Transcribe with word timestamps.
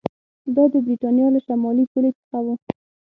دا 0.55 0.63
د 0.73 0.75
برېټانیا 0.85 1.27
له 1.35 1.39
شمالي 1.45 1.83
پولې 1.91 2.11
څخه 2.19 2.37
و 2.43 2.47